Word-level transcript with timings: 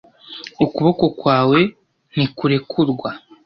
Ukuboko 0.65 1.05
kwawe 1.19 1.59
ntikurekurwa 2.13 3.09